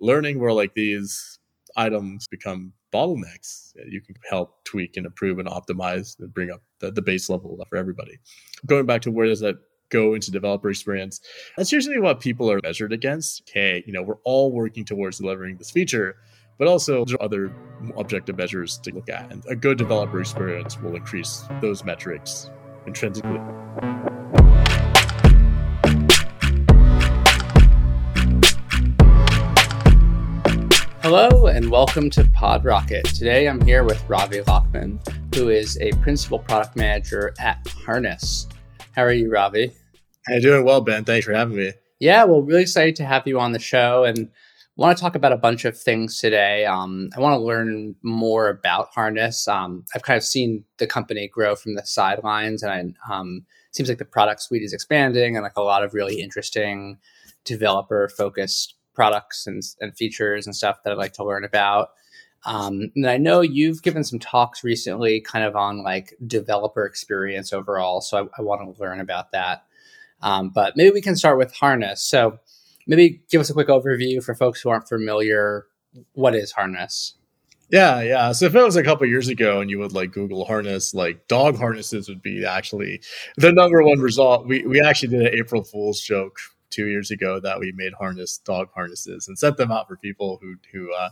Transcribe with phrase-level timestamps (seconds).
[0.00, 1.38] learning where like these
[1.76, 6.90] items become bottlenecks you can help tweak and improve and optimize and bring up the,
[6.90, 8.18] the base level for everybody.
[8.66, 9.56] Going back to where does that
[9.90, 11.20] go into developer experience
[11.56, 13.42] that's usually what people are measured against.
[13.50, 16.16] Okay you know we're all working towards delivering this feature
[16.58, 17.52] but also other
[17.96, 22.50] objective measures to look at and a good developer experience will increase those metrics
[22.86, 23.40] intrinsically
[31.12, 33.02] Hello and welcome to PodRocket.
[33.18, 35.00] Today I'm here with Ravi Lachhman,
[35.34, 38.46] who is a principal product manager at Harness.
[38.94, 39.72] How are you, Ravi?
[40.28, 41.04] Hey, doing well, Ben.
[41.04, 41.72] Thanks for having me.
[41.98, 44.30] Yeah, well, really excited to have you on the show and
[44.76, 46.64] want to talk about a bunch of things today.
[46.64, 49.48] Um, I want to learn more about Harness.
[49.48, 53.88] Um, I've kind of seen the company grow from the sidelines, and um, it seems
[53.88, 56.98] like the product suite is expanding and like a lot of really interesting
[57.44, 61.90] developer focused products and, and features and stuff that I'd like to learn about.
[62.44, 67.52] Um, and I know you've given some talks recently kind of on like developer experience
[67.52, 68.00] overall.
[68.00, 69.64] So I, I want to learn about that.
[70.22, 72.02] Um, but maybe we can start with Harness.
[72.02, 72.38] So
[72.86, 75.66] maybe give us a quick overview for folks who aren't familiar.
[76.12, 77.14] What is Harness?
[77.70, 78.32] Yeah, yeah.
[78.32, 81.28] So if it was a couple years ago and you would like Google harness, like
[81.28, 83.00] dog harnesses would be actually
[83.36, 84.46] the number one result.
[84.46, 88.38] We we actually did an April Fool's joke two years ago that we made harness
[88.38, 91.10] dog harnesses and sent them out for people who who uh,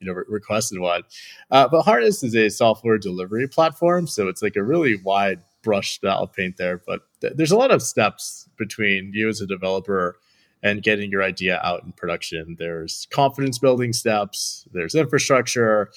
[0.00, 1.02] you know re- requested one.
[1.50, 5.98] Uh, but harness is a software delivery platform, so it's like a really wide brush
[6.00, 6.82] that I'll paint there.
[6.86, 10.18] But th- there's a lot of steps between you as a developer
[10.64, 12.54] and getting your idea out in production.
[12.58, 15.90] There's confidence building steps, there's infrastructure,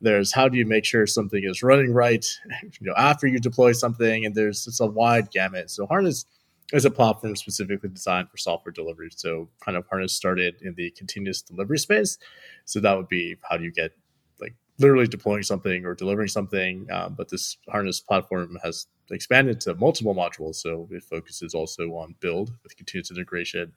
[0.00, 2.24] there's how do you make sure something is running right,
[2.62, 5.70] you know, after you deploy something, and there's it's a wide gamut.
[5.70, 6.24] So harness
[6.72, 9.10] is a platform specifically designed for software delivery.
[9.14, 12.18] So kind of harness started in the continuous delivery space.
[12.64, 13.92] So that would be how do you get
[14.40, 16.86] like literally deploying something or delivering something.
[16.90, 20.56] Um, but this harness platform has expanded to multiple modules.
[20.56, 23.72] So it focuses also on build with continuous integration.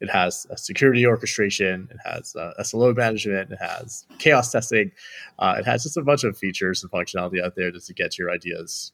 [0.00, 1.88] It has security orchestration.
[1.90, 3.50] It has uh, SLO management.
[3.50, 4.92] It has chaos testing.
[5.40, 8.16] Uh, it has just a bunch of features and functionality out there just to get
[8.16, 8.92] your ideas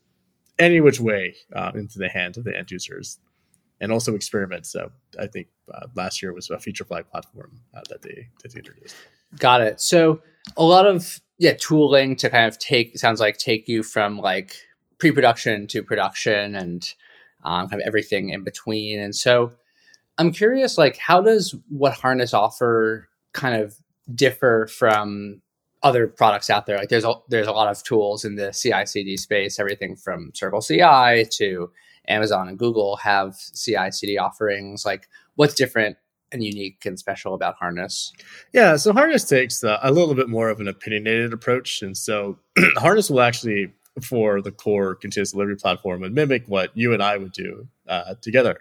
[0.59, 3.19] any which way uh, into the hands of the end users
[3.81, 4.67] and also experiment.
[4.67, 8.53] So I think uh, last year was a feature flag platform uh, that they that
[8.53, 8.97] they introduced.
[9.39, 9.81] Got it.
[9.81, 10.21] So
[10.57, 14.57] a lot of yeah tooling to kind of take sounds like take you from like
[14.99, 16.95] pre-production to production and
[17.45, 19.01] um, kind of everything in between.
[19.01, 19.53] And so
[20.17, 23.77] I'm curious, like how does what Harness offer kind of
[24.15, 25.43] differ from
[25.85, 26.79] other products out there?
[26.79, 30.63] Like there's a, there's a lot of tools in the CI/CD space, everything from Circle
[30.63, 31.71] CI to
[32.09, 34.85] Amazon and Google have CI CD offerings.
[34.85, 35.97] Like, what's different
[36.33, 38.13] and unique and special about Harness?
[38.53, 41.83] Yeah, so Harness takes uh, a little bit more of an opinionated approach.
[41.83, 42.39] And so
[42.77, 43.73] Harness will actually,
[44.03, 48.15] for the core continuous delivery platform, and mimic what you and I would do uh,
[48.21, 48.61] together.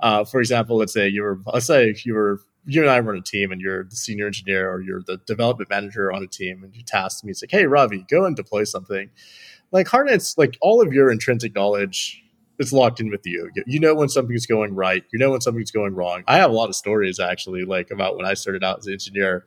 [0.00, 3.16] Uh, for example, let's say you were, let's say you were you and I run
[3.16, 6.62] a team and you're the senior engineer or you're the development manager on a team
[6.62, 9.10] and you task me, it's like, hey, Ravi, go and deploy something.
[9.72, 12.22] Like Harness, like all of your intrinsic knowledge
[12.58, 13.50] is locked in with you.
[13.66, 15.04] You know when something's going right.
[15.12, 16.22] You know when something's going wrong.
[16.28, 18.92] I have a lot of stories actually, like about when I started out as an
[18.92, 19.44] engineer.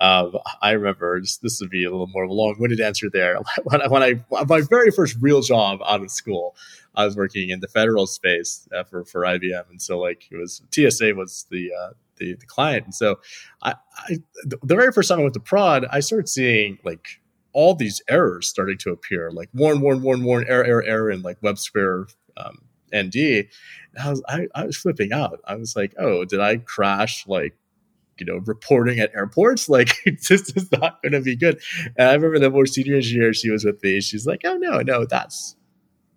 [0.00, 3.38] Um, I remember this, this would be a little more of a long-winded answer there.
[3.64, 6.56] When I, when I my very first real job out of school,
[6.94, 10.36] I was working in the federal space uh, for for IBM, and so like it
[10.36, 11.90] was TSA was the uh,
[12.24, 13.16] the, the client, and so
[13.62, 17.20] I, I the very first time I went to prod, I started seeing like
[17.52, 21.22] all these errors starting to appear, like warn, warn, warn, warn, error, error, error, and
[21.22, 22.58] like WebSphere um,
[22.94, 23.16] ND.
[23.16, 23.48] And
[24.02, 25.40] I was I, I was flipping out.
[25.46, 27.56] I was like, oh, did I crash like
[28.18, 29.68] you know, reporting at airports.
[29.72, 31.60] Like, this is not going to be good.
[31.96, 34.00] And I remember the more senior engineer she was with me.
[34.02, 35.56] She's like, "Oh no, no, that's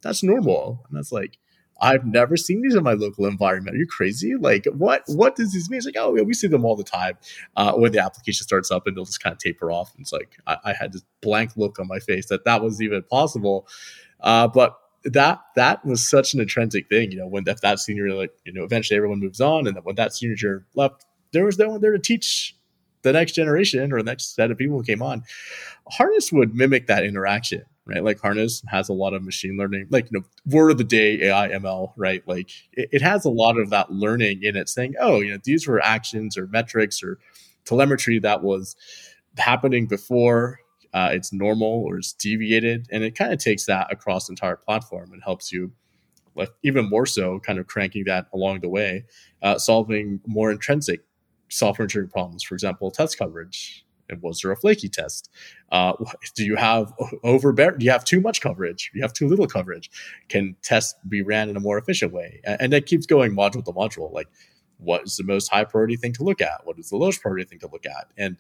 [0.02, 1.38] that's normal." And that's like,
[1.82, 3.76] I've never seen these in my local environment.
[3.76, 4.36] Are you crazy?
[4.36, 5.78] Like, what what does this mean?
[5.78, 7.18] It's like, oh, yeah, we see them all the time
[7.56, 9.94] uh, when the application starts up and they'll just kind of taper off.
[9.96, 12.82] And it's like I, I, had this blank look on my face that that was
[12.82, 13.68] even possible.
[14.22, 18.12] Uh, but that that was such an intrinsic thing, you know, when that, that senior,
[18.14, 19.68] like, you know, eventually everyone moves on.
[19.68, 22.56] And then when that senior left, there was no one there to teach
[23.04, 25.24] the next generation or the next set of people who came on.
[25.92, 28.04] Harness would mimic that interaction, right?
[28.04, 31.24] Like Harness has a lot of machine learning, like, you know, word of the day,
[31.24, 32.28] AI, ML, right?
[32.28, 35.40] Like it, it has a lot of that learning in it saying, oh, you know,
[35.44, 37.20] these were actions or metrics or
[37.66, 38.76] telemetry that was
[39.38, 40.60] happening before
[40.94, 44.56] uh, it's normal or it's deviated, and it kind of takes that across the entire
[44.56, 45.72] platform and helps you,
[46.36, 49.06] like even more so, kind of cranking that along the way,
[49.42, 51.02] uh, solving more intrinsic
[51.50, 52.44] software engineering problems.
[52.44, 53.85] For example, test coverage.
[54.10, 55.30] And was there a flaky test?
[55.72, 55.94] Uh,
[56.36, 56.94] do you have
[57.24, 57.52] over?
[57.52, 58.92] Do you have too much coverage?
[58.94, 59.90] You have too little coverage?
[60.30, 62.42] Can tests be ran in a more efficient way?
[62.44, 64.12] And, and that keeps going module to module.
[64.12, 64.28] Like,
[64.78, 66.62] what is the most high priority thing to look at?
[66.66, 68.08] What is the lowest priority thing to look at?
[68.18, 68.38] And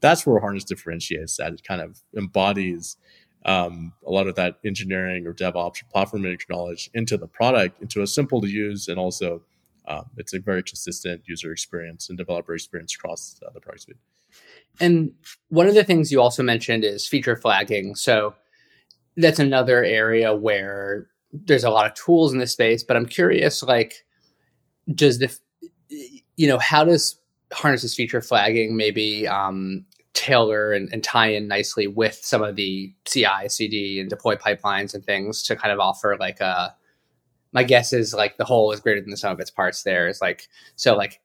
[0.00, 1.36] that's where Harness differentiates.
[1.36, 2.96] That it kind of embodies
[3.44, 8.02] um, a lot of that engineering or DevOps or platform knowledge into the product, into
[8.02, 9.42] a simple to use, and also
[9.86, 13.96] um, it's a very consistent user experience and developer experience across uh, the product suite.
[14.80, 15.12] And
[15.48, 17.94] one of the things you also mentioned is feature flagging.
[17.94, 18.34] So
[19.16, 23.62] that's another area where there's a lot of tools in this space, but I'm curious,
[23.62, 24.04] like,
[24.94, 25.36] does the,
[26.36, 27.20] you know, how does
[27.52, 29.84] harnesses feature flagging maybe um,
[30.14, 34.94] tailor and, and, tie in nicely with some of the CI, CD, and deploy pipelines
[34.94, 36.74] and things to kind of offer like a.
[37.52, 39.82] My guess is like the whole is greater than the sum of its parts.
[39.82, 41.20] There is like so like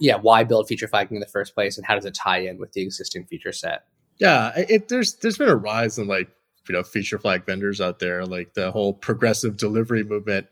[0.00, 2.58] yeah, why build feature flagging in the first place, and how does it tie in
[2.58, 3.84] with the existing feature set?
[4.18, 6.28] Yeah, it, there's there's been a rise in like
[6.68, 10.46] you know feature flag vendors out there, like the whole progressive delivery movement.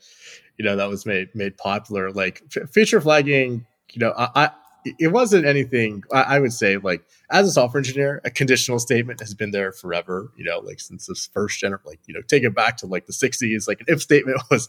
[0.59, 2.11] You know that was made made popular.
[2.11, 4.51] Like f- feature flagging, you know, I
[4.99, 9.35] it wasn't anything I, would say like as a software engineer a conditional statement has
[9.35, 12.55] been there forever you know like since this first general like you know take it
[12.55, 14.69] back to like the 60s like an if statement was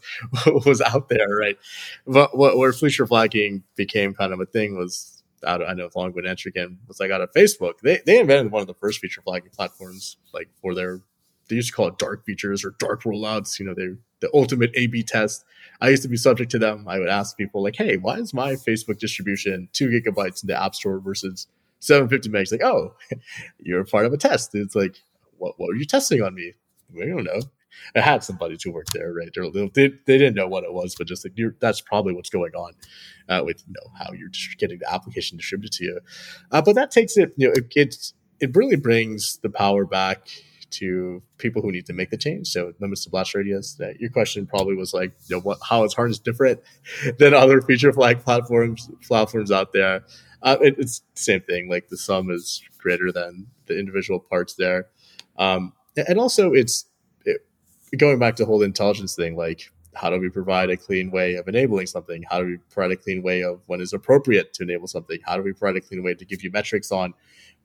[0.65, 1.57] was out there right?
[2.05, 6.11] But what where feature flagging became kind of a thing was of, I know long
[6.11, 7.79] been answer again was like out of Facebook.
[7.83, 11.01] They they invented one of the first feature flagging platforms like for their
[11.47, 14.71] they used to call it dark features or dark rollouts you know they the ultimate
[14.75, 15.45] A B test.
[15.81, 16.85] I used to be subject to them.
[16.87, 20.61] I would ask people like, "Hey, why is my Facebook distribution two gigabytes in the
[20.61, 21.47] App Store versus
[21.79, 22.95] 750 megs?" Like, oh,
[23.59, 24.55] you're part of a test.
[24.55, 24.95] It's like,
[25.37, 26.53] what what were you testing on me?
[26.93, 27.41] We don't know.
[27.95, 29.29] I had somebody to work there, right?
[29.33, 32.53] They, they, they didn't know what it was, but just like that's probably what's going
[32.53, 32.73] on
[33.29, 35.99] uh, with you know how you're getting the application distributed to you.
[36.51, 37.95] Uh, but that takes it, you know, it, it
[38.39, 40.27] it really brings the power back
[40.71, 42.47] to people who need to make the change.
[42.47, 43.75] So limits to blast radius.
[43.75, 46.61] That your question probably was like, you know, what, how is harness different
[47.19, 50.03] than other feature flag platforms platforms out there?
[50.41, 51.69] Uh, it, it's the same thing.
[51.69, 54.87] Like the sum is greater than the individual parts there,
[55.37, 56.85] um, and also it's
[57.25, 57.45] it,
[57.97, 59.35] going back to the whole intelligence thing.
[59.35, 62.23] Like, how do we provide a clean way of enabling something?
[62.29, 65.19] How do we provide a clean way of when is appropriate to enable something?
[65.25, 67.13] How do we provide a clean way to give you metrics on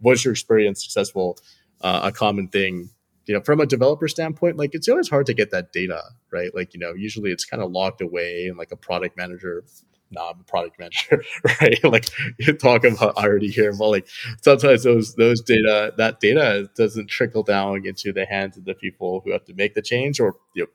[0.01, 1.39] was your experience successful?
[1.83, 2.91] Uh, a common thing
[3.27, 6.55] you know from a developer standpoint like it's always hard to get that data right
[6.55, 9.65] like you know usually it's kind of locked away and like a product manager
[10.13, 11.25] nah, I'm a product manager,
[11.61, 11.83] right?
[11.85, 12.09] like
[12.39, 14.09] you talk about I already here, but like
[14.43, 19.23] sometimes those those data, that data doesn't trickle down into the hands of the people
[19.25, 20.69] who have to make the change, or you know,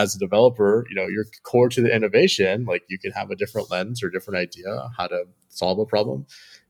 [0.00, 2.64] as a developer, you know, you're core to the innovation.
[2.64, 6.26] Like you can have a different lens or different idea how to solve a problem.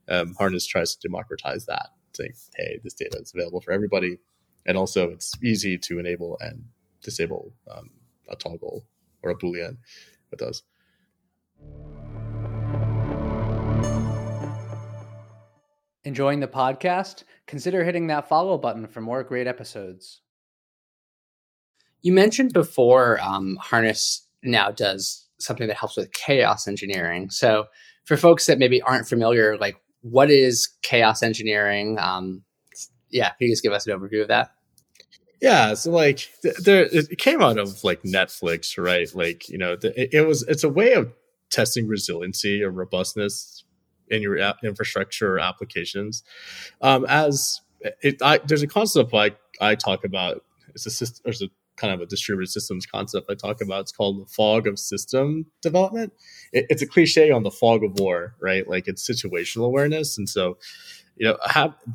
[0.08, 4.18] Um, Harness tries to democratize that saying, hey, this data is available for everybody.
[4.66, 6.64] And also, it's easy to enable and
[7.02, 7.90] disable um,
[8.28, 8.84] a toggle
[9.22, 9.78] or a Boolean
[10.30, 10.62] with those.
[16.04, 17.24] Enjoying the podcast?
[17.46, 20.20] Consider hitting that follow button for more great episodes.
[22.02, 27.28] You mentioned before um, Harness now does something that helps with chaos engineering.
[27.30, 27.66] So,
[28.04, 31.98] for folks that maybe aren't familiar, like what is chaos engineering?
[31.98, 32.42] Um,
[33.10, 34.52] yeah, can you just give us an overview of that?
[35.40, 36.28] Yeah, so like
[36.62, 39.08] there, it came out of like Netflix, right?
[39.14, 41.12] Like you know, it, was it's a way of
[41.48, 43.64] testing resiliency or robustness
[44.08, 46.22] in your infrastructure or applications.
[46.82, 47.60] Um, as
[48.02, 50.44] it, I, there's a concept I I talk about.
[50.74, 51.22] It's a system.
[51.24, 51.48] There's a
[51.80, 53.80] kind of a distributed systems concept I talk about.
[53.80, 56.12] It's called the fog of system development.
[56.52, 58.68] It, it's a cliche on the fog of war, right?
[58.68, 60.18] Like it's situational awareness.
[60.18, 60.58] And so,
[61.16, 61.38] you know,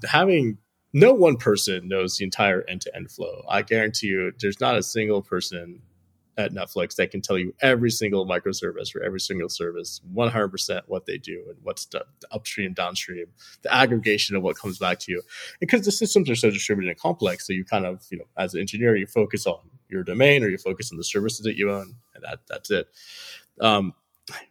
[0.04, 0.58] having
[0.94, 3.44] no one person knows the entire end to end flow.
[3.50, 5.82] I guarantee you, there's not a single person
[6.38, 11.06] at Netflix that can tell you every single microservice or every single service, 100% what
[11.06, 13.27] they do and what's the upstream, downstream,
[13.62, 15.22] the aggregation of what comes back to you.
[15.60, 18.54] Because the systems are so distributed and complex, so you kind of, you know, as
[18.54, 21.72] an engineer, you focus on your domain or you focus on the services that you
[21.72, 22.88] own, and that that's it.
[23.62, 23.94] Um,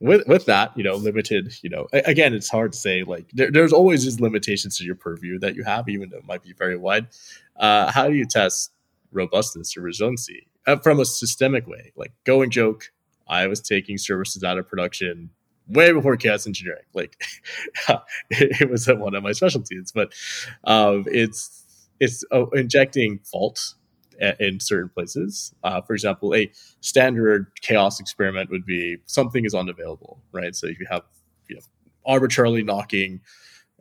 [0.00, 3.03] with with that, you know, limited, you know, again, it's hard to say.
[3.03, 6.25] Like, there, there's always these limitations to your purview that you have, even though it
[6.25, 7.09] might be very wide.
[7.57, 8.71] Uh, how do you test
[9.12, 10.47] robustness or resiliency?
[10.66, 11.92] Uh, from a systemic way.
[11.97, 12.90] Like going joke,
[13.28, 15.30] I was taking services out of production
[15.68, 16.85] way before chaos engineering.
[16.92, 17.23] Like
[18.30, 20.12] it, it, was one of my specialties, but
[20.64, 23.75] um, it's it's uh, injecting fault
[24.38, 25.54] in certain places.
[25.64, 30.54] Uh, for example, a standard chaos experiment would be something is unavailable, right?
[30.54, 31.02] So if you have
[31.49, 31.62] you know
[32.06, 33.21] arbitrarily knocking,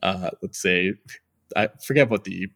[0.01, 0.93] uh, let's say,
[1.55, 2.49] I forget what the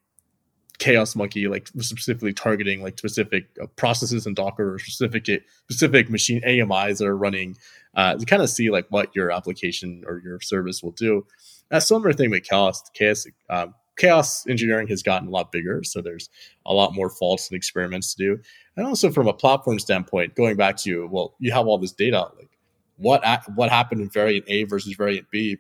[0.79, 6.41] chaos monkey like specifically targeting like specific uh, processes in docker or specific specific machine
[6.43, 7.57] amis that are running
[7.95, 11.25] uh, to kind of see like what your application or your service will do.
[11.71, 16.01] A similar thing with chaos chaos um, chaos engineering has gotten a lot bigger so
[16.01, 16.29] there's
[16.67, 18.41] a lot more faults and experiments to do.
[18.75, 21.91] And also from a platform standpoint going back to you well you have all this
[21.91, 22.51] data like
[22.97, 23.23] what
[23.55, 25.57] what happened in variant a versus variant b?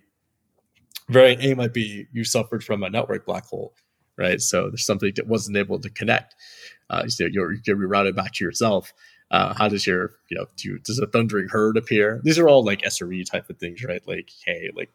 [1.09, 3.73] Variant a might be you suffered from a network black hole
[4.17, 6.35] right so there's something that wasn't able to connect
[6.89, 8.93] uh, so you're, you're rerouted back to yourself
[9.31, 12.63] uh, how does your you know do does a thundering herd appear these are all
[12.63, 14.91] like sre type of things right like hey like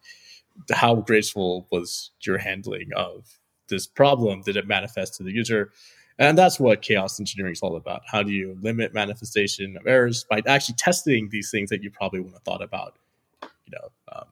[0.71, 3.39] how graceful was your handling of
[3.69, 4.43] this problem?
[4.43, 5.73] Did it manifest to the user?
[6.19, 8.03] And that's what chaos engineering is all about.
[8.07, 12.21] How do you limit manifestation of errors by actually testing these things that you probably
[12.21, 12.99] wouldn't have thought about,
[13.43, 14.27] you know, um,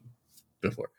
[0.60, 0.90] before.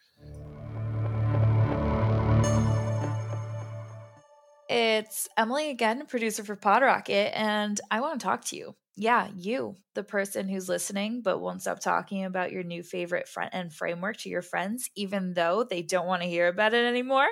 [4.72, 8.76] It's Emily again, producer for PodRocket, and I want to talk to you.
[8.96, 13.54] Yeah, you, the person who's listening but won't stop talking about your new favorite front
[13.54, 17.28] end framework to your friends, even though they don't want to hear about it anymore.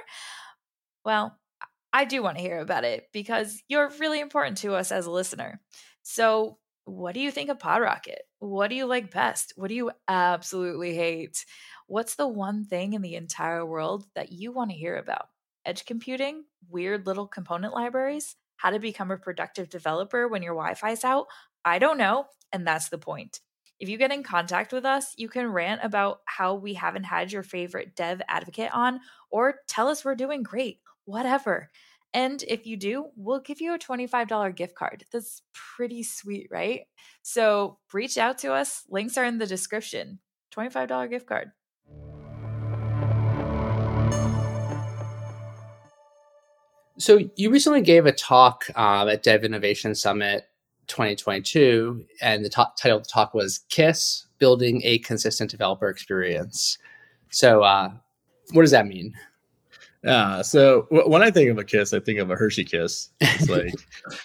[1.06, 1.38] Well,
[1.94, 5.12] I do want to hear about it because you're really important to us as a
[5.12, 5.62] listener.
[6.04, 8.20] So, what do you think of PodRocket?
[8.40, 9.54] What do you like best?
[9.56, 11.46] What do you absolutely hate?
[11.88, 15.30] What's the one thing in the entire world that you want to hear about?
[15.70, 16.46] Edge computing?
[16.68, 18.36] Weird little component libraries?
[18.58, 21.28] How to become a productive developer when your Wi Fi's out?
[21.64, 22.26] I don't know.
[22.52, 23.40] And that's the point.
[23.80, 27.32] If you get in contact with us, you can rant about how we haven't had
[27.32, 29.00] your favorite dev advocate on,
[29.30, 31.70] or tell us we're doing great, whatever.
[32.16, 35.06] And if you do, we'll give you a $25 gift card.
[35.14, 36.88] That's pretty sweet, right?
[37.22, 38.86] So reach out to us.
[38.90, 40.18] Links are in the description.
[40.52, 41.52] $25 gift card.
[47.00, 50.50] So you recently gave a talk um, at Dev Innovation Summit
[50.88, 56.78] 2022, and the title of the talk was "Kiss: Building a Consistent Developer Experience."
[57.30, 57.92] So, uh,
[58.52, 59.14] what does that mean?
[60.04, 63.10] Yeah, so w- when I think of a kiss, I think of a Hershey kiss.
[63.22, 63.74] It's like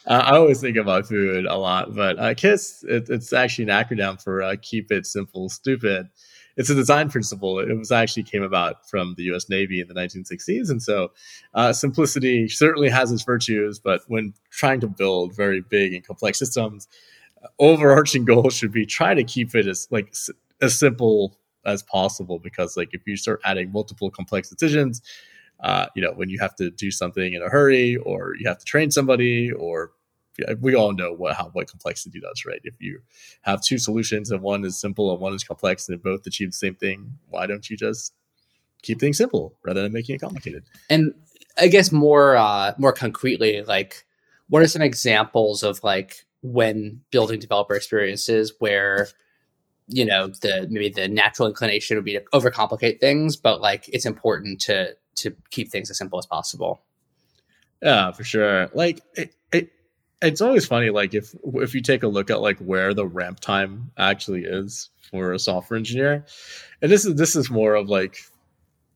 [0.07, 3.71] uh, I always think about food a lot, but uh, kiss it, it's actually an
[3.71, 6.09] acronym for uh, "Keep It Simple, Stupid."
[6.56, 7.58] It's a design principle.
[7.58, 9.49] It was actually came about from the U.S.
[9.49, 11.11] Navy in the 1960s, and so
[11.54, 13.78] uh, simplicity certainly has its virtues.
[13.78, 16.87] But when trying to build very big and complex systems,
[17.42, 20.14] uh, overarching goal should be try to keep it as like
[20.62, 22.38] as simple as possible.
[22.38, 25.02] Because like if you start adding multiple complex decisions,
[25.61, 28.58] uh, you know when you have to do something in a hurry, or you have
[28.58, 29.90] to train somebody, or
[30.60, 32.60] we all know what how what complexity does, right?
[32.64, 33.00] If you
[33.42, 36.56] have two solutions and one is simple and one is complex and both achieve the
[36.56, 38.12] same thing, why don't you just
[38.82, 40.64] keep things simple rather than making it complicated?
[40.90, 41.14] And
[41.58, 44.04] I guess more uh, more concretely, like
[44.48, 49.08] what are some examples of like when building developer experiences where
[49.88, 54.06] you know the maybe the natural inclination would be to overcomplicate things, but like it's
[54.06, 56.82] important to to keep things as simple as possible.
[57.82, 58.70] Yeah, for sure.
[58.72, 59.70] Like it, it
[60.25, 63.40] it's always funny like if if you take a look at like where the ramp
[63.40, 66.25] time actually is for a software engineer
[66.83, 68.19] and this is this is more of like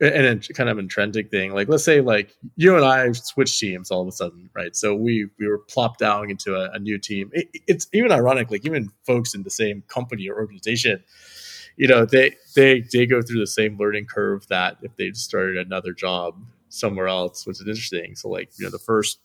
[0.01, 1.53] an kind of intrinsic thing.
[1.53, 4.75] Like let's say like you and i switch teams all of a sudden right?
[4.77, 7.31] So we we were plopped down into a, a new team.
[7.33, 11.03] It, it's even ironic like even folks in the same company or organization
[11.77, 15.57] you know they they they go through the same learning curve that if they started
[15.57, 16.37] another job
[16.69, 18.15] somewhere else which is interesting.
[18.15, 19.19] So like you know the first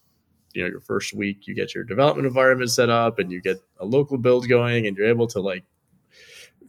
[0.53, 3.57] you know your first week you get your development environment set up and you get
[3.79, 5.63] a local build going and you're able to like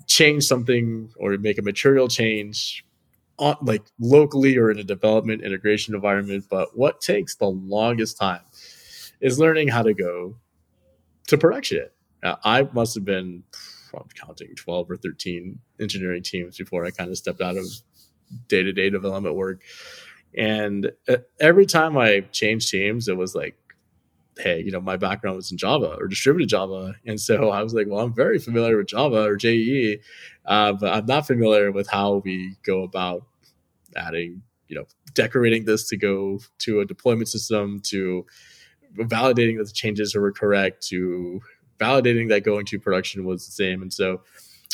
[0.06, 2.84] change something or make a material change
[3.38, 6.44] on, like locally or in a development integration environment.
[6.48, 8.42] But what takes the longest time
[9.20, 10.36] is learning how to go
[11.26, 11.86] to production.
[12.22, 13.42] Now, i must have been
[13.94, 17.64] I'm counting 12 or 13 engineering teams before i kind of stepped out of
[18.48, 19.62] day-to-day development work.
[20.36, 23.56] And uh, every time i changed teams it was like
[24.38, 26.94] hey, you know, my background was in Java or distributed Java.
[27.06, 30.00] And so I was like, well, I'm very familiar with Java or JE,
[30.44, 33.24] uh, but I'm not familiar with how we go about
[33.96, 38.26] adding, you know, decorating this to go to a deployment system, to
[38.96, 41.40] validating that the changes were correct, to
[41.78, 43.82] validating that going to production was the same.
[43.82, 44.22] And so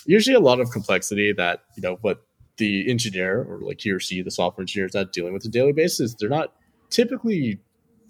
[0.06, 2.22] usually a lot of complexity that, you know, what
[2.56, 5.48] the engineer or like he or she, the software engineer is not dealing with a
[5.48, 6.54] daily basis, they're not
[6.90, 7.58] typically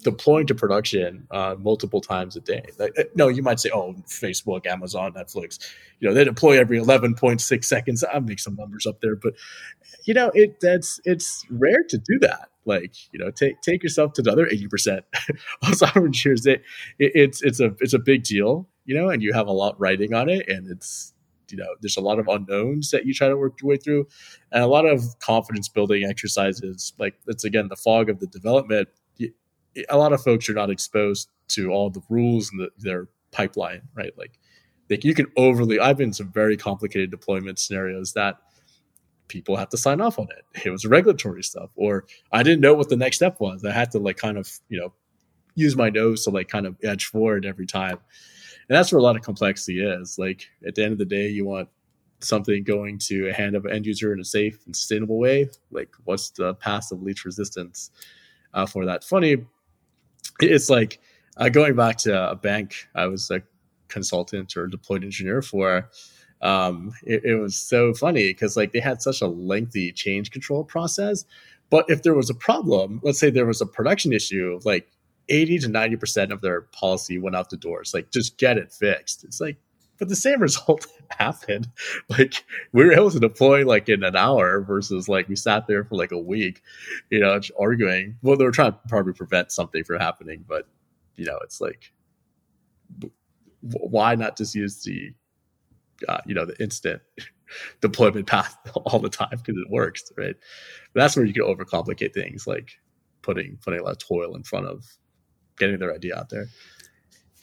[0.03, 2.65] deploying to production uh, multiple times a day.
[2.77, 5.59] Like, uh, no, you might say, oh, Facebook, Amazon, Netflix,
[5.99, 8.03] you know, they deploy every 11.6 seconds.
[8.03, 9.33] I'll make some numbers up there, but
[10.05, 12.49] you know, it that's it's rare to do that.
[12.65, 15.01] Like, you know, take take yourself to the other 80%
[15.63, 16.45] of software engineers.
[16.45, 16.63] It,
[16.99, 19.79] it, it's it's a it's a big deal, you know, and you have a lot
[19.79, 21.13] writing on it, and it's
[21.51, 24.07] you know, there's a lot of unknowns that you try to work your way through,
[24.51, 26.93] and a lot of confidence building exercises.
[26.97, 28.87] Like it's again the fog of the development
[29.89, 33.81] a lot of folks are not exposed to all the rules in the, their pipeline,
[33.95, 34.17] right?
[34.17, 34.39] Like,
[34.89, 35.79] like you can overly.
[35.79, 38.37] I've been some very complicated deployment scenarios that
[39.27, 40.65] people have to sign off on it.
[40.65, 43.63] It was regulatory stuff, or I didn't know what the next step was.
[43.63, 44.93] I had to like kind of you know
[45.55, 47.97] use my nose to like kind of edge forward every time,
[48.67, 50.19] and that's where a lot of complexity is.
[50.19, 51.69] Like at the end of the day, you want
[52.19, 55.49] something going to a hand of an end user in a safe and sustainable way.
[55.71, 57.91] Like, what's the path of least resistance
[58.53, 59.03] uh, for that?
[59.03, 59.37] Funny
[60.39, 60.99] it's like
[61.37, 63.41] uh, going back to a bank I was a
[63.87, 65.89] consultant or deployed engineer for.
[66.41, 70.63] Um, it, it was so funny because like they had such a lengthy change control
[70.63, 71.25] process.
[71.69, 74.89] But if there was a problem, let's say there was a production issue, like
[75.29, 77.93] 80 to 90% of their policy went out the doors.
[77.93, 79.23] Like, just get it fixed.
[79.23, 79.57] It's like,
[80.01, 81.67] but the same result happened.
[82.09, 85.83] Like, we were able to deploy like in an hour versus like we sat there
[85.83, 86.63] for like a week,
[87.11, 88.17] you know, arguing.
[88.23, 90.67] Well, they were trying to probably prevent something from happening, but
[91.17, 91.93] you know, it's like,
[93.61, 95.13] why not just use the,
[96.09, 97.03] uh, you know, the instant
[97.81, 100.35] deployment path all the time because it works, right?
[100.95, 102.71] But that's where you can overcomplicate things, like
[103.21, 104.97] putting putting a lot of toil in front of
[105.59, 106.47] getting their idea out there.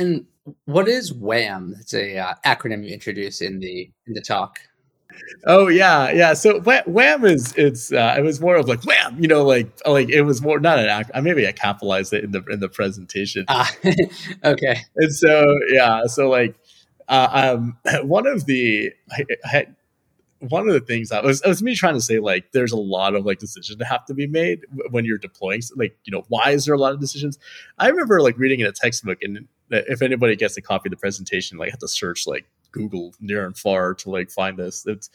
[0.00, 0.26] And
[0.64, 1.76] what is WHAM?
[1.80, 4.60] It's a uh, acronym you introduce in the in the talk.
[5.46, 6.34] Oh yeah, yeah.
[6.34, 10.10] So wham is it's uh, it was more of like wham, you know, like like
[10.10, 11.10] it was more not an act.
[11.20, 13.44] Maybe I capitalized it in the in the presentation.
[13.48, 13.70] Ah,
[14.44, 14.82] okay.
[14.96, 16.54] And so yeah, so like
[17.08, 19.66] uh, um, one of the I, I,
[20.40, 22.76] one of the things that was, it was me trying to say like there's a
[22.76, 26.24] lot of like decisions that have to be made when you're deploying like you know
[26.28, 27.40] why is there a lot of decisions
[27.78, 30.96] i remember like reading in a textbook and if anybody gets a copy of the
[30.96, 34.84] presentation like I have to search like google near and far to like find this
[34.86, 35.10] it's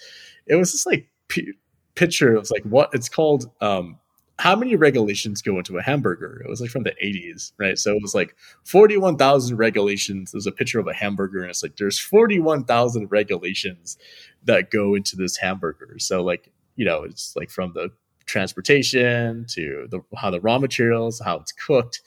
[0.47, 1.53] it was just like p-
[1.95, 3.99] picture of like what it's called um
[4.39, 6.41] how many regulations go into a hamburger?
[6.43, 7.77] It was like from the 80s, right?
[7.77, 8.35] So it was like
[8.65, 10.31] 41,000 regulations.
[10.31, 13.97] There's a picture of a hamburger, and it's like there's 41,000 regulations
[14.45, 15.99] that go into this hamburger.
[15.99, 17.91] So, like, you know, it's like from the
[18.25, 22.01] transportation to the how the raw materials, how it's cooked,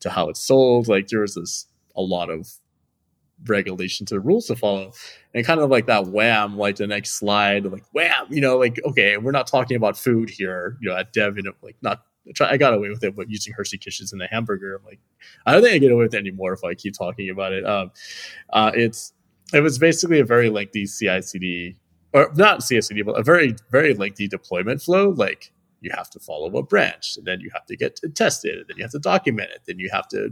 [0.00, 0.86] to how it's sold.
[0.86, 2.48] Like, there was this a lot of
[3.46, 4.92] regulations and rules to follow.
[5.34, 8.80] And kind of like that wham, like the next slide, like wham, you know, like,
[8.84, 12.02] okay, we're not talking about food here, you know, at Dev, and like not
[12.40, 15.00] I got away with it, but using Hershey Kisses in the hamburger, I'm like,
[15.46, 17.64] I don't think I get away with it anymore if I keep talking about it.
[17.66, 17.90] Um,
[18.52, 19.12] uh, it's
[19.52, 21.76] it was basically a very lengthy CI/CD,
[22.12, 25.10] or not CI/CD, but a very very lengthy deployment flow.
[25.10, 28.66] Like you have to follow a branch, and then you have to get tested, and
[28.68, 30.30] then you have to document it, then you have to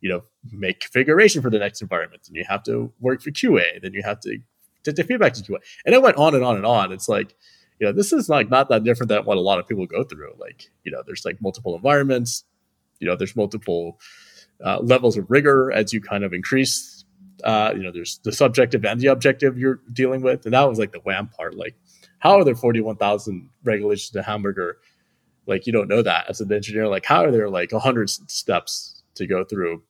[0.00, 2.22] you know make configuration for the next environment.
[2.26, 4.38] And you have to work for qa then you have to
[4.84, 6.92] to, to feedback to qa and it went on and on and on.
[6.92, 7.34] It's like
[7.78, 10.04] you know this is like not that different than what a lot of people go
[10.04, 10.34] through.
[10.38, 12.44] Like you know there's like multiple environments.
[12.98, 13.98] You know there's multiple
[14.64, 17.04] uh, levels of rigor as you kind of increase
[17.44, 20.44] uh, you know there's the subjective and the objective you're dealing with.
[20.44, 21.56] And that was like the wham part.
[21.56, 21.74] Like
[22.18, 24.78] how are there 41000 regulations to hamburger?
[25.46, 26.88] Like you don't know that as an engineer.
[26.88, 29.82] Like how are there like 100 steps to go through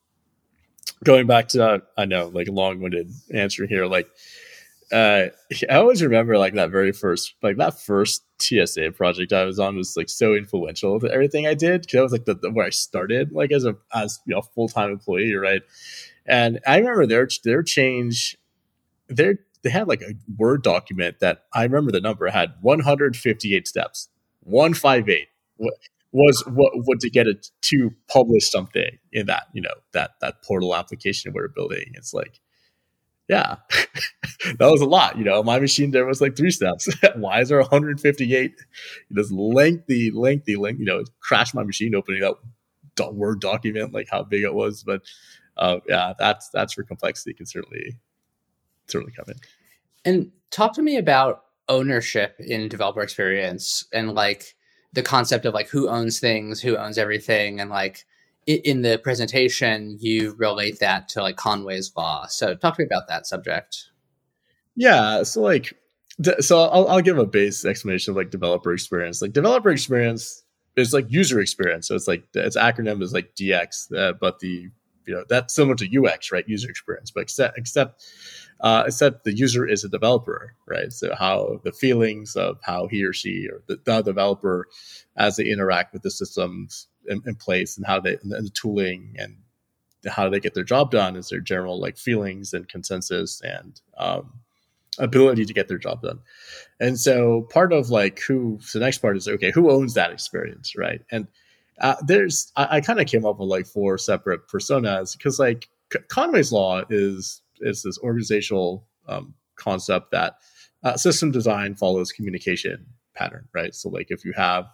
[1.03, 3.85] going back to that, I know, like long-winded answer here.
[3.85, 4.07] Like,
[4.91, 5.27] uh,
[5.69, 9.77] I always remember like that very first, like that first TSA project I was on
[9.77, 12.65] was like so influential to everything I did because that was like the, the, where
[12.65, 15.61] I started, like as a as you know full time employee, right?
[16.25, 18.37] And I remember their their change,
[19.07, 24.09] their they had like a word document that I remember the number had 158 steps,
[24.41, 25.29] 158
[26.11, 30.43] was what what to get it to publish something in that you know that that
[30.43, 31.91] portal application we're building.
[31.93, 32.39] It's like
[33.29, 33.57] yeah
[34.59, 36.89] that was a lot you know my machine there was like three steps.
[37.15, 38.53] Why is there 158
[39.09, 42.43] this lengthy lengthy link you know crashed my machine opening up
[43.13, 45.01] word document like how big it was but
[45.57, 47.97] uh, yeah that's that's where complexity can certainly
[48.91, 49.35] certainly come in.
[50.03, 54.55] And talk to me about ownership in developer experience and like
[54.93, 58.05] the concept of like who owns things, who owns everything, and like
[58.47, 62.25] in the presentation you relate that to like Conway's law.
[62.27, 63.91] So talk to me about that subject.
[64.75, 65.73] Yeah, so like
[66.39, 69.21] so I'll, I'll give a base explanation of like developer experience.
[69.21, 70.43] Like developer experience
[70.75, 71.87] is like user experience.
[71.87, 74.69] So it's like its acronym is like DX, uh, but the
[75.05, 76.47] you know that's similar to UX, right?
[76.47, 78.05] User experience, but except except
[78.61, 80.93] uh, except the user is a developer, right?
[80.93, 84.67] So how the feelings of how he or she or the, the developer
[85.17, 89.15] as they interact with the systems in, in place and how they and the tooling
[89.17, 89.37] and
[90.07, 94.33] how they get their job done is their general like feelings and consensus and um,
[94.99, 96.19] ability to get their job done.
[96.79, 100.75] And so part of like who the next part is okay, who owns that experience,
[100.75, 101.01] right?
[101.11, 101.27] And
[101.79, 105.69] uh, there's I, I kind of came up with like four separate personas because like
[106.09, 110.35] Conway's law is is this organizational um, concept that
[110.83, 113.73] uh, system design follows communication pattern, right?
[113.73, 114.65] So like if you have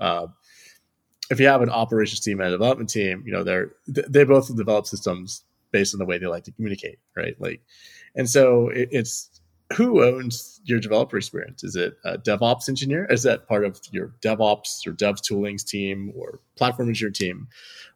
[0.00, 0.26] uh,
[1.30, 4.54] if you have an operations team and a development team, you know they're they both
[4.56, 5.42] develop systems
[5.72, 7.34] based on the way they like to communicate, right?
[7.40, 7.60] Like,
[8.14, 9.35] and so it, it's
[9.74, 11.64] who owns your developer experience?
[11.64, 13.06] Is it a DevOps engineer?
[13.06, 17.48] Is that part of your DevOps or Dev toolings team or platform engineer team?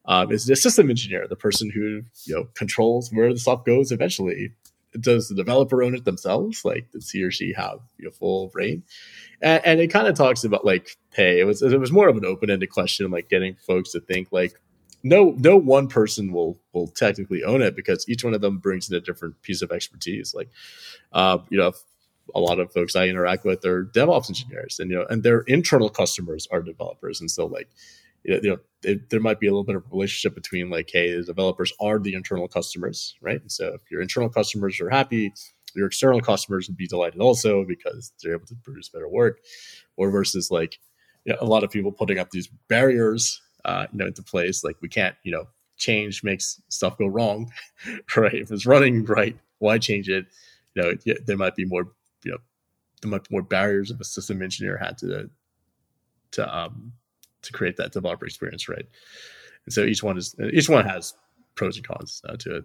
[0.06, 3.64] Um, is it a system engineer, the person who you know controls where the stuff
[3.64, 4.52] goes eventually?
[4.98, 6.64] Does the developer own it themselves?
[6.64, 8.83] Like, does he or she have you know, full reign?
[9.40, 12.16] And, and it kind of talks about like, hey, it was it was more of
[12.16, 14.61] an open ended question, like getting folks to think like,
[15.03, 18.91] no no one person will will technically own it because each one of them brings
[18.91, 20.35] in a different piece of expertise.
[20.35, 20.51] Like
[21.13, 21.73] uh, you know
[22.33, 25.41] a lot of folks i interact with are devops engineers and you know and their
[25.43, 27.21] internal customers are developers.
[27.21, 27.69] And so like
[28.25, 31.15] you know it, there might be a little bit of a relationship between like hey
[31.17, 33.41] the developers are the internal customers right?
[33.41, 35.33] And so if your internal customers are happy
[35.75, 39.41] your external customers would be delighted also because they're able to produce better work.
[39.97, 40.79] Or versus like
[41.25, 44.64] you know, a lot of people putting up these barriers uh, you know, into place.
[44.64, 45.46] Like we can't, you know,
[45.77, 47.53] change makes stuff go wrong,
[48.16, 48.35] right?
[48.35, 50.27] If it's running right, why change it?
[50.75, 51.92] You know, it, there might be more,
[52.25, 52.38] you know,
[53.03, 55.31] there might be more barriers if a system engineer had to,
[56.33, 56.92] to, um,
[57.42, 58.87] to create that developer experience, right?
[59.64, 61.14] And so each one is, each one has
[61.55, 62.64] pros and cons uh, to it.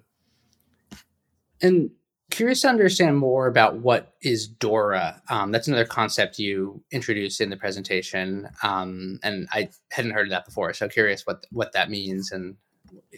[1.62, 1.89] And
[2.31, 5.21] curious to understand more about what is Dora.
[5.29, 10.31] Um, that's another concept you introduced in the presentation, um, and I hadn't heard of
[10.31, 10.73] that before.
[10.73, 12.55] So curious what what that means and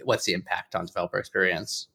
[0.04, 1.88] what's the impact on developer experience.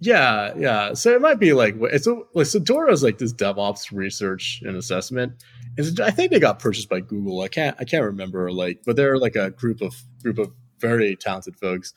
[0.00, 0.94] Yeah, yeah.
[0.94, 4.62] So it might be like it's a, like so Dora is like this DevOps research
[4.64, 5.42] and assessment.
[5.76, 7.40] And I think they got purchased by Google.
[7.40, 11.16] I can't I can't remember like, but they're like a group of group of very
[11.16, 11.92] talented folks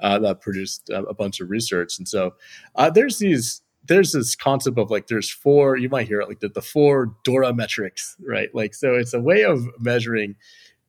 [0.00, 1.98] uh, that produced a, a, bunch of research.
[1.98, 2.34] And so
[2.74, 6.40] uh, there's these there's this concept of like there's four you might hear it like
[6.40, 8.54] the, the four dora metrics right?
[8.54, 10.36] Like so it's a way of measuring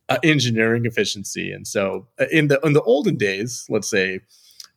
[0.09, 1.51] uh, engineering efficiency.
[1.51, 4.21] And so uh, in the in the olden days let's say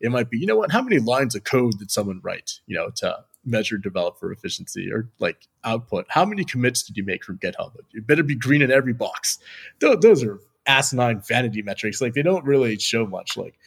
[0.00, 2.76] it might be you know what how many lines of code did someone write you
[2.76, 6.06] know to measure developer efficiency or like output?
[6.08, 7.72] How many commits did you make from github?
[7.90, 9.38] You better be green in every box.
[9.80, 12.00] Those, those are asinine vanity metrics.
[12.00, 13.36] Like they don't really show much.
[13.36, 13.58] Like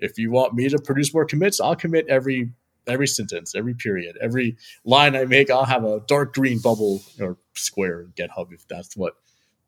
[0.00, 2.50] if you want me to produce more commits i'll commit every
[2.90, 7.36] every sentence, every period, every line I make, I'll have a dark green bubble or
[7.54, 9.14] square GitHub if that's what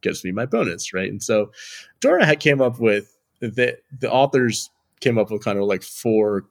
[0.02, 1.10] gives me my bonus, right?
[1.10, 1.52] And so
[2.00, 6.44] Dora had came up with the the authors came up with kind of like four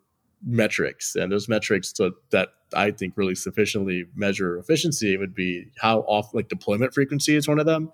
[0.46, 6.00] metrics, and those metrics to, that I think really sufficiently measure efficiency would be how
[6.02, 7.92] often like deployment frequency is one of them.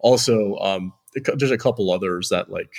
[0.00, 2.72] Also, um, there's a couple others that like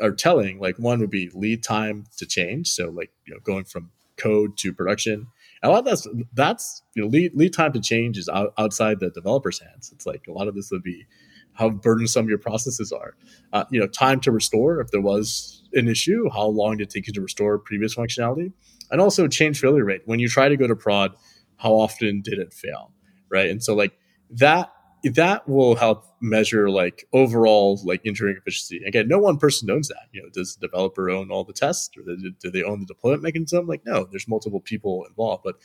[0.00, 0.60] are telling.
[0.60, 4.56] Like one would be lead time to change, so like you know going from code
[4.58, 5.26] to production.
[5.62, 9.00] a lot of that's that's you know lead, lead time to change is out, outside
[9.00, 9.90] the developer's hands.
[9.94, 11.06] It's like a lot of this would be
[11.54, 13.14] how burdensome your processes are.
[13.52, 16.90] Uh, you know, time to restore if there was an issue, how long did it
[16.90, 18.52] take you to restore previous functionality,
[18.90, 21.12] and also change failure rate when you try to go to prod.
[21.56, 22.92] How often did it fail,
[23.28, 23.50] right?
[23.50, 23.92] And so like
[24.30, 24.72] that
[25.04, 28.82] that will help measure like overall like engineering efficiency.
[28.86, 30.08] Again, no one person owns that.
[30.12, 33.22] You know, does the developer own all the tests, or do they own the deployment
[33.22, 33.66] mechanism?
[33.66, 35.42] Like, no, there's multiple people involved.
[35.44, 35.56] But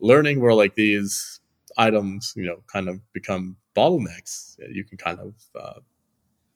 [0.00, 1.40] learning where like these
[1.76, 5.80] items, you know, kind of become bottlenecks, you can kind of uh,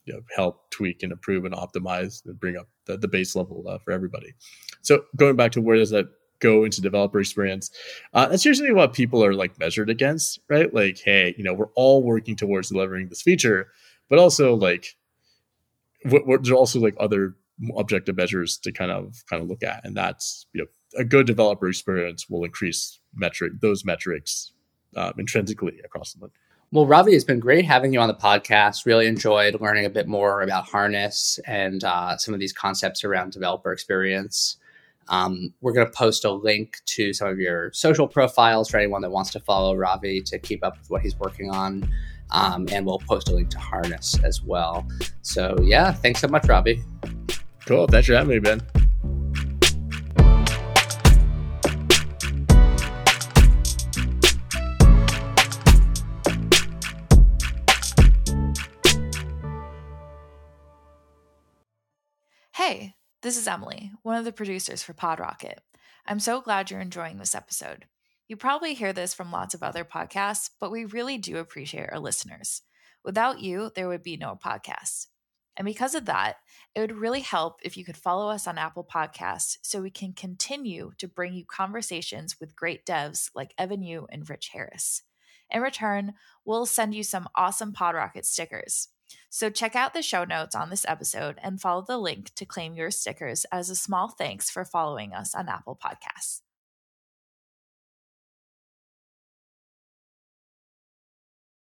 [0.05, 3.65] you know help tweak and improve and optimize and bring up the, the base level
[3.69, 4.35] uh, for everybody.
[4.83, 6.07] So going back to where does that
[6.41, 7.71] go into developer experience
[8.15, 11.73] uh, that's usually what people are like measured against right like hey you know we're
[11.75, 13.69] all working towards delivering this feature
[14.09, 14.97] but also like
[16.05, 17.35] what, what, there's also like other
[17.77, 20.67] objective measures to kind of kind of look at and that's you know
[20.99, 24.53] a good developer experience will increase metric those metrics
[24.97, 26.33] um, intrinsically across the board
[26.71, 28.85] well, Ravi, it's been great having you on the podcast.
[28.85, 33.33] Really enjoyed learning a bit more about Harness and uh, some of these concepts around
[33.33, 34.58] developer experience.
[35.09, 39.03] Um, we're going to post a link to some of your social profiles for anyone
[39.03, 41.89] that wants to follow Ravi to keep up with what he's working on.
[42.31, 44.87] Um, and we'll post a link to Harness as well.
[45.23, 46.83] So, yeah, thanks so much, Robbie.
[47.65, 47.87] Cool.
[47.87, 48.63] Thanks for having me, Ben.
[62.55, 65.59] Hey, this is Emily, one of the producers for PodRocket.
[66.07, 67.87] I'm so glad you're enjoying this episode.
[68.29, 71.99] You probably hear this from lots of other podcasts, but we really do appreciate our
[71.99, 72.63] listeners.
[73.05, 75.09] Without you, there would be no podcast.
[75.57, 76.37] And because of that,
[76.77, 80.13] it would really help if you could follow us on Apple Podcasts so we can
[80.13, 85.03] continue to bring you conversations with great devs like Evan You and Rich Harris.
[85.51, 86.13] In return,
[86.45, 88.91] we'll send you some awesome PodRocket stickers.
[89.31, 92.75] So check out the show notes on this episode and follow the link to claim
[92.75, 96.41] your stickers as a small thanks for following us on Apple Podcasts.